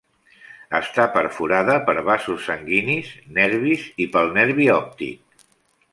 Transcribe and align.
Està 0.77 1.05
perforada 1.17 1.75
per 1.89 1.95
vasos 2.09 2.41
sanguinis, 2.47 3.13
nervis 3.39 3.87
i 4.07 4.11
pel 4.17 4.37
nervi 4.39 4.71
òptic. 4.81 5.45